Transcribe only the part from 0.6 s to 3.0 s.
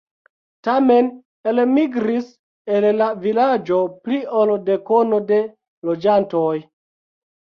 Tiam elmigris el